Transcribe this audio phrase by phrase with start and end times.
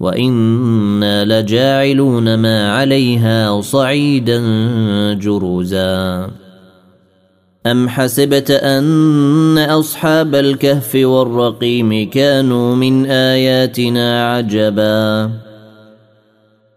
[0.00, 4.40] وأنا لجاعلون ما عليها صعيدا
[5.14, 6.30] جرزا
[7.66, 15.30] ام حسبت ان اصحاب الكهف والرقيم كانوا من اياتنا عجبا.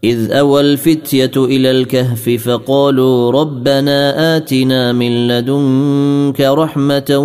[0.04, 7.18] اذ اوى الفتيه إلى الكهف فقالوا ربنا اتنا من لدنك رحمه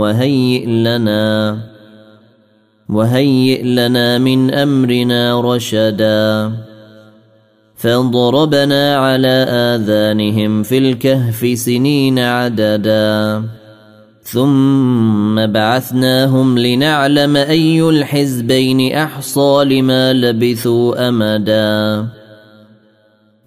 [0.00, 1.58] وهيئ لنا.
[2.88, 6.52] وهيئ لنا من أمرنا رشدا.
[7.76, 13.42] فضربنا على آذانهم في الكهف سنين عددا.
[14.22, 22.06] ثم بعثناهم لنعلم أي الحزبين أحصى لما لبثوا أمدا.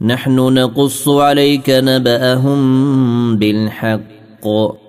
[0.01, 2.59] نحن نقص عليك نبأهم
[3.37, 4.88] بالحق.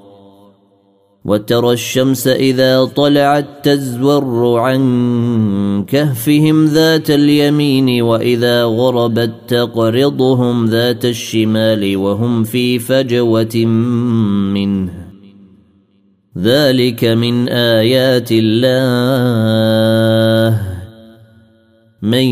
[1.25, 12.43] وترى الشمس إذا طلعت تزور عن كهفهم ذات اليمين وإذا غربت تقرضهم ذات الشمال وهم
[12.43, 13.65] في فجوة
[14.53, 14.91] منه.
[16.37, 19.01] ذلك من آيات الله.
[22.01, 22.25] من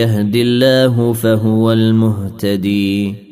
[0.00, 3.31] يهد الله فهو المهتدي.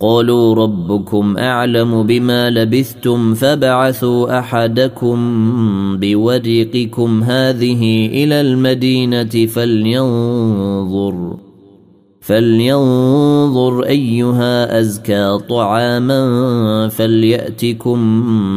[0.00, 5.16] قالوا ربكم أعلم بما لبثتم فبعثوا أحدكم
[6.00, 11.36] بورقكم هذه إلى المدينة فلينظر
[12.20, 17.98] فلينظر أيها أزكى طعاما فليأتكم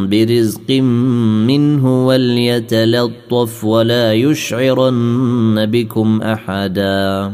[0.09, 0.71] برزق
[1.47, 7.33] منه وليتلطف ولا يشعرن بكم أحدا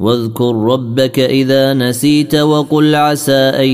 [0.00, 3.68] واذكر ربك إذا نسيت وقل عسى أن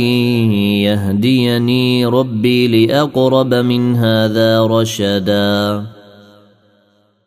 [0.83, 5.87] يهديني ربي لأقرب من هذا رشدا.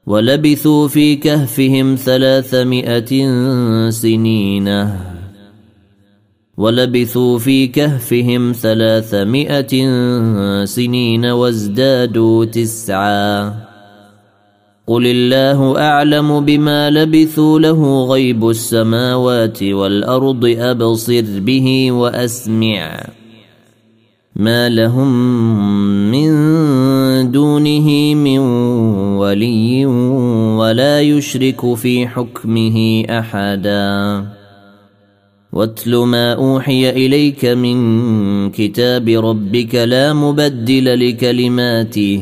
[0.05, 3.11] ولبثوا في كهفهم ثلاثمائة
[3.89, 4.89] سنين
[6.57, 9.73] ولبثوا في كهفهم ثلاثمائة
[10.65, 13.68] سنين وازدادوا تسعا.
[14.89, 23.03] قل الله اعلم بما لبثوا له غيب السماوات والارض ابصر به واسمع
[24.35, 25.11] ما لهم
[26.11, 26.31] من
[27.31, 28.39] دونه من
[29.21, 29.85] ولي
[30.55, 34.25] ولا يشرك في حكمه احدا
[35.53, 37.77] واتل ما اوحي اليك من
[38.51, 42.21] كتاب ربك لا مبدل لكلماته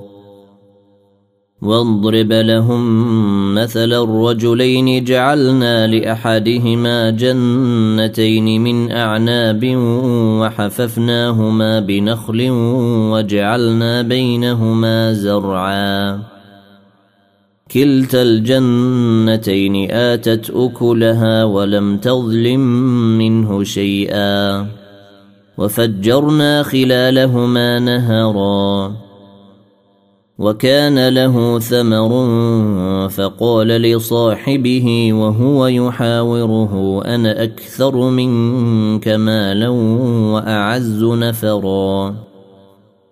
[1.61, 9.75] واضرب لهم مثل الرجلين جعلنا لأحدهما جنتين من أعناب
[10.41, 12.47] وحففناهما بنخل
[13.11, 16.19] وجعلنا بينهما زرعا.
[17.71, 22.59] كلتا الجنتين آتت أكلها ولم تظلم
[23.17, 24.67] منه شيئا.
[25.57, 29.10] وفجرنا خلالهما نهرا.
[30.41, 32.11] وكان له ثمر
[33.09, 39.69] فقال لصاحبه وهو يحاوره أنا أكثر منك مالا
[40.33, 42.15] وأعز نفرا.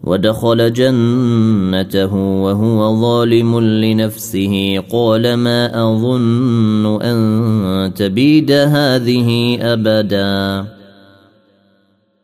[0.04, 10.79] ودخل جنته وهو ظالم لنفسه قال ما أظن أن تبيد هذه أبدا.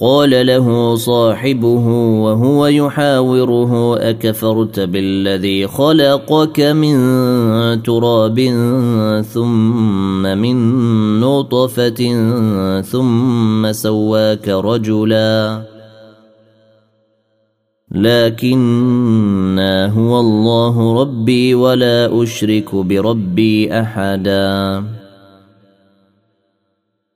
[0.00, 1.86] قال له صاحبه
[2.22, 6.96] وهو يحاوره أكفرت بالذي خلقك من
[7.82, 8.40] تراب
[9.32, 10.56] ثم من
[11.20, 12.00] نطفة
[12.80, 15.62] ثم سواك رجلا.
[17.90, 24.97] لكنا هو الله ربي ولا أشرك بربي أحدا.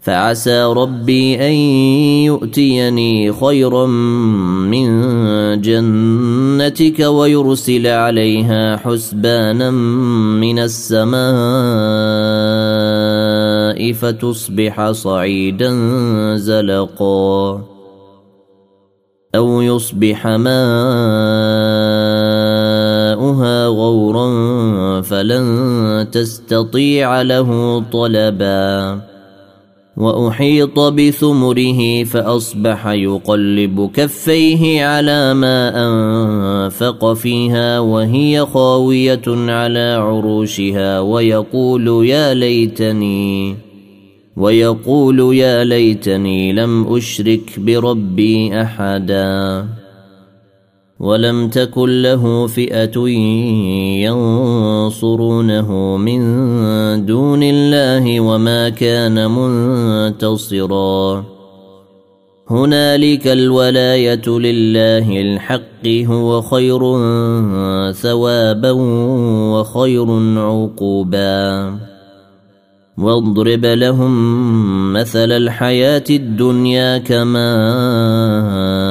[0.00, 1.52] فعسى ربي أن
[2.24, 4.90] يؤتيني خيرا من
[5.60, 9.70] جنتك ويرسل عليها حسبانا
[10.40, 11.20] من السماء
[13.92, 15.70] فتصبح صعيدا
[16.36, 17.60] زلقا
[19.34, 20.46] أو يصبح ماؤها
[23.66, 24.30] غورا
[25.00, 29.09] فلن تستطيع له طلبا
[30.00, 42.34] وأحيط بثمره فأصبح يقلب كفيه على ما أنفق فيها وهي خاوية على عروشها ويقول يا
[42.34, 43.56] ليتني
[44.36, 49.66] ويقول يا ليتني لم أشرك بربي أحدا.
[51.00, 53.08] ولم تكن له فئة
[54.04, 56.20] ينصرونه من
[57.06, 61.24] دون الله وما كان منتصرا.
[62.50, 66.78] هنالك الولاية لله الحق هو خير
[67.92, 68.70] ثوابا
[69.52, 70.06] وخير
[70.38, 71.74] عقوبا.
[72.98, 74.12] واضرب لهم
[74.92, 78.89] مثل الحياة الدنيا كماء.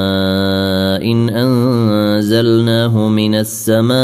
[1.02, 4.00] إن أنزلناه من السماء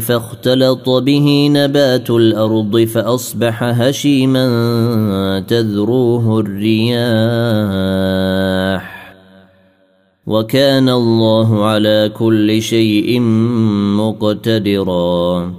[0.00, 7.02] فاختلط به نبات الأرض فأصبح هشيما تذروه الرياح.
[10.26, 13.20] وكان الله على كل شيء
[13.96, 15.52] مقتدرا.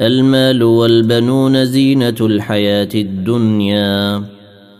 [0.00, 4.35] المال والبنون زينة الحياة الدنيا.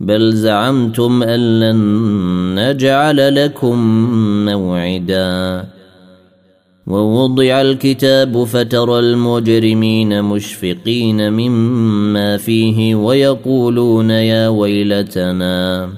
[0.00, 1.78] بل زعمتم أن لن
[2.54, 3.78] نجعل لكم
[4.44, 5.64] موعدا.
[6.86, 15.88] ووضع الكتاب فترى المجرمين مشفقين مما فيه ويقولون يا ويلتنا.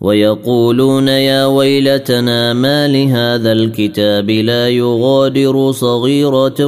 [0.00, 6.66] ويقولون يا ويلتنا ما لهذا الكتاب لا يغادر صغيرة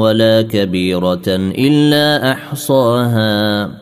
[0.00, 3.81] ولا كبيرة إلا أحصاها.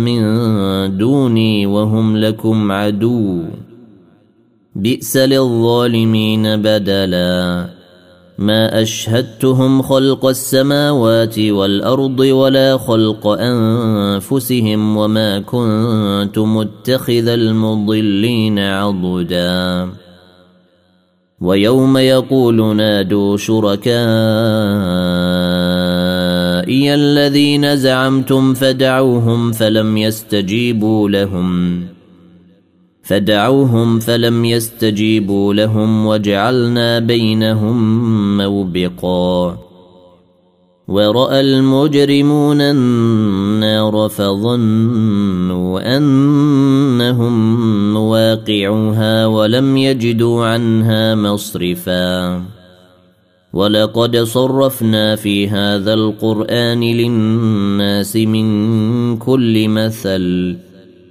[0.00, 0.22] من
[0.98, 3.42] دوني وهم لكم عدو.
[4.76, 7.66] بئس للظالمين بدلاً.
[8.38, 19.88] ما أشهدتهم خلق السماوات والأرض ولا خلق أنفسهم وما كنت متخذ المضلين عضدا.
[21.40, 23.36] ويوم يقول نادوا
[26.66, 31.82] شركائي الذين زعمتم فدعوهم فلم يستجيبوا لهم.
[33.02, 39.58] فدعوهم فلم يستجيبوا لهم وجعلنا بينهم موبقا.
[40.88, 47.34] ورأى المجرمون النار فظنوا أنهم
[47.94, 52.55] مواقعوها ولم يجدوا عنها مصرفا.
[53.56, 60.56] ولقد صرفنا في هذا القرآن للناس من كل مثل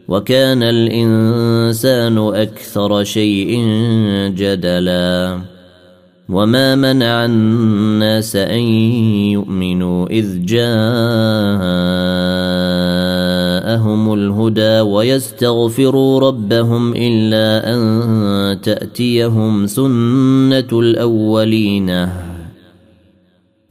[0.08, 3.60] وكان الإنسان أكثر شيء
[4.38, 5.40] جدلا.
[6.30, 8.60] وما منع الناس أن
[9.34, 10.64] يؤمنوا إذ جاءهم
[14.14, 22.08] الهدى ويستغفروا ربهم إلا أن تأتيهم سنة الأولين.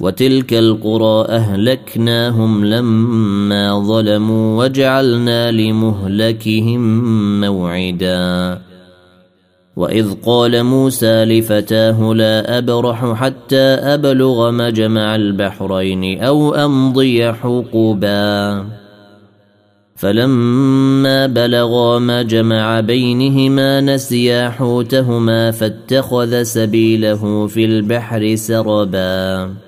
[0.00, 6.80] وتلك القرى أهلكناهم لما ظلموا وجعلنا لمهلكهم
[7.40, 8.58] موعدا.
[9.76, 18.64] وإذ قال موسى لفتاه لا أبرح حتى أبلغ مجمع البحرين أو أمضي حقبا
[19.96, 29.67] فلما بلغا مجمع بينهما نسيا حوتهما فاتخذ سبيله في البحر سربا.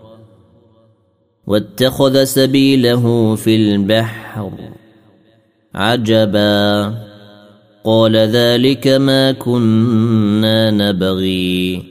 [1.51, 4.51] واتخذ سبيله في البحر
[5.75, 6.93] عجبا.
[7.83, 11.83] قال ذلك ما كنا نبغي.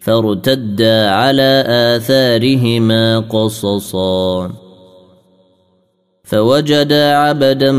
[0.00, 4.50] فارتدا على آثارهما قصصا.
[6.24, 7.72] فوجدا عبدا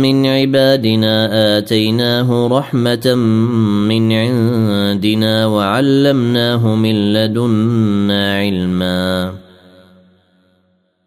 [0.00, 3.14] من عبادنا آتيناه رحمة
[3.88, 9.43] من عندنا وعلمناه من لدنا علما.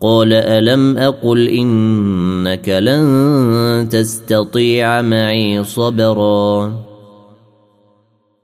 [0.00, 6.72] قال ألم أقل إنك لن تستطيع معي صبرا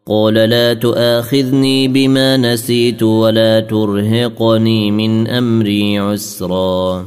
[0.06, 7.06] قال لا تؤاخذني بما نسيت ولا ترهقني من أمري عسرا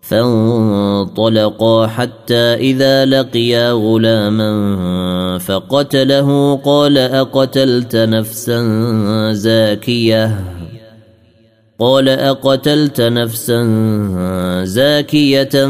[0.00, 8.62] فانطلقا حتى إذا لقيا غلاما فقتله قال أقتلت نفسا
[9.32, 10.44] زاكية
[11.80, 13.64] قال أقتلت نفسا
[14.64, 15.66] زاكية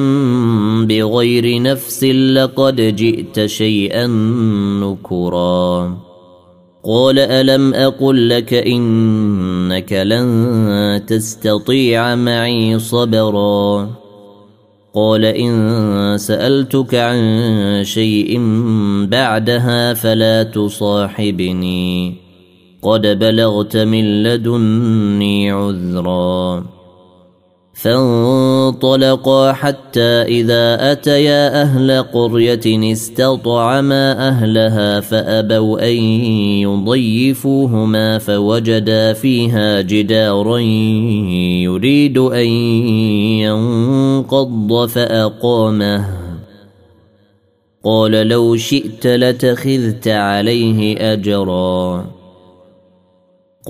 [0.84, 4.06] بغير نفس لقد جئت شيئا
[4.82, 5.96] نكرا.
[6.84, 13.90] قال ألم أقل لك إنك لن تستطيع معي صبرا؟
[14.94, 18.40] قال إن سألتك عن شيء
[19.06, 22.29] بعدها فلا تصاحبني.
[22.82, 26.64] قد بلغت من لدني عذرا.
[27.74, 35.96] فانطلقا حتى إذا أتيا أهل قرية استطعما أهلها فأبوا أن
[36.60, 42.46] يضيفوهما فوجدا فيها جدارا يريد أن
[43.40, 46.04] ينقض فأقامه.
[47.84, 52.19] قال لو شئت لتخذت عليه أجرا.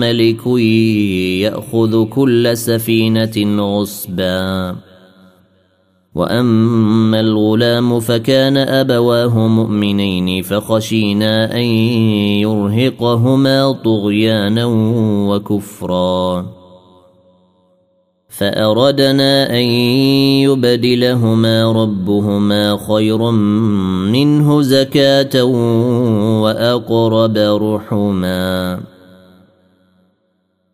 [0.00, 0.46] ملك
[1.40, 3.36] يأخذ كل سفينة
[3.80, 4.76] غصبا.
[6.14, 11.64] وأما الغلام فكان أبواه مؤمنين فخشينا أن
[12.40, 14.64] يرهقهما طغيانا
[15.28, 16.46] وكفرا.
[18.28, 19.64] فأردنا أن
[20.46, 23.30] يبدلهما ربهما خيرا
[24.10, 25.44] منه زكاة
[26.42, 28.80] وأقرب رحما.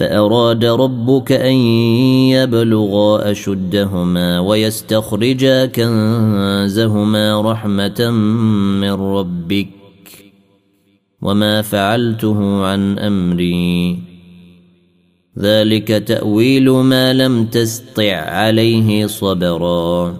[0.00, 1.54] فأراد ربك أن
[2.32, 8.10] يبلغا أشدهما ويستخرجا كنزهما رحمة
[8.80, 9.68] من ربك
[11.22, 13.98] وما فعلته عن أمري.
[15.38, 20.16] ذلك تأويل ما لم تستطع عليه صبرا.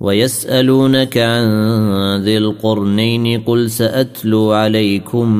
[0.00, 1.44] ويسألونك عن
[2.24, 5.32] ذي القرنين قل سأتلو عليكم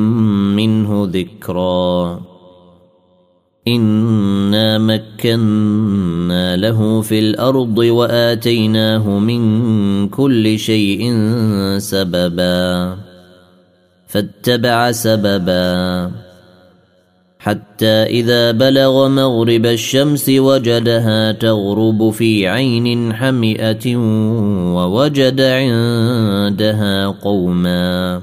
[0.57, 2.30] منه ذكرًا.
[3.77, 11.13] انا مكنا له في الأرض واتيناه من كل شيء
[11.79, 12.97] سببا
[14.07, 16.11] فاتبع سببا
[17.39, 23.97] حتى إذا بلغ مغرب الشمس وجدها تغرب في عين حمئة
[24.77, 28.23] ووجد عندها قوما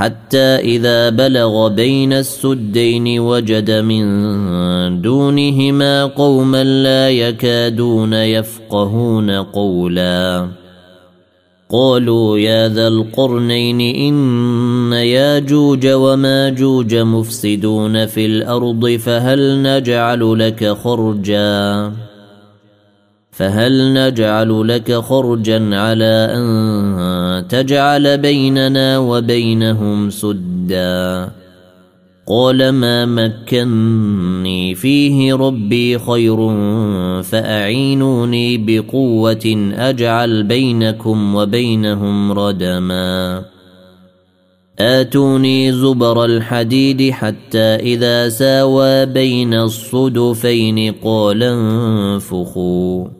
[0.00, 4.04] حتى إذا بلغ بين السدين وجد من
[5.02, 10.48] دونهما قوما لا يكادون يفقهون قولا.
[11.70, 22.09] قالوا يا ذا القرنين إن ياجوج وماجوج مفسدون في الأرض فهل نجعل لك خرجا؟
[23.40, 31.30] فهل نجعل لك خرجا على أن تجعل بيننا وبينهم سدا؟
[32.26, 36.36] قال ما مكني فيه ربي خير
[37.22, 43.44] فأعينوني بقوة أجعل بينكم وبينهم ردما.
[44.78, 53.19] آتوني زبر الحديد حتى إذا ساوى بين الصدفين قال انفخوا.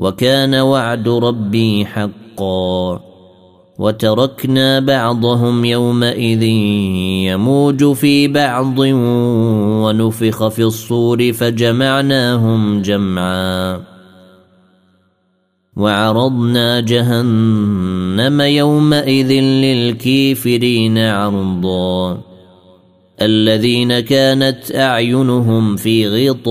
[0.00, 3.00] وكان وعد ربي حقا.
[3.78, 6.42] وتركنا بعضهم يومئذ
[7.32, 8.78] يموج في بعض
[9.84, 13.80] ونفخ في الصور فجمعناهم جمعا.
[15.76, 22.20] وعرضنا جهنم يومئذ للكيفرين عرضا.
[23.22, 26.50] الذين كانت أعينهم في غطاء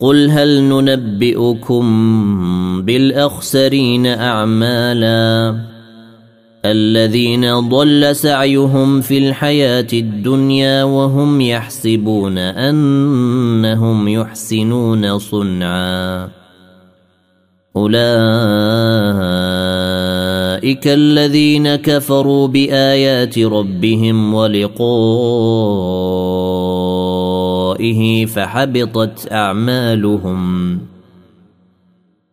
[0.00, 1.82] قل هل ننبئكم
[2.82, 5.56] بالأخسرين أعمالا
[6.64, 16.28] الذين ضل سعيهم في الحياة الدنيا وهم يحسبون أنهم يحسنون صنعا
[17.76, 17.98] أولئك
[20.86, 25.68] الذين كفروا بآيات ربهم ولقائه
[28.26, 30.78] فحبطت أعمالهم.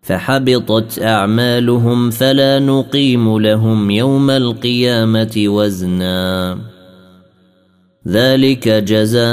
[0.01, 6.57] فحبطت أعمالهم فلا نقيم لهم يوم القيامة وزنا.
[8.07, 9.25] ذلك جزاؤهم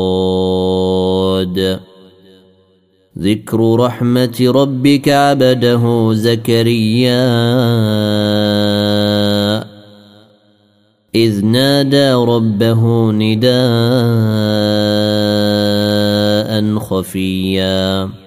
[3.19, 7.25] ذكر رحمة ربك عبده زكريا.
[11.15, 13.55] إذ نادى ربه نداء
[16.79, 18.24] خفيا.